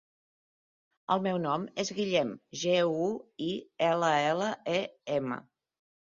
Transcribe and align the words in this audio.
El 1.15 1.19
meu 1.25 1.35
nom 1.41 1.65
és 1.83 1.91
Guillem: 1.97 2.31
ge, 2.61 2.77
u, 2.93 3.09
i, 3.47 3.49
ela, 3.89 4.09
ela, 4.31 4.47
e, 4.79 4.79
ema. 5.19 5.39